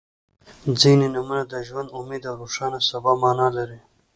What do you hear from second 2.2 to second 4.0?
او روښانه سبا معنا لري.